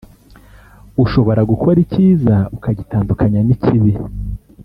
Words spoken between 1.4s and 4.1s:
gukora icyiza ukagitandukanya n’ikibi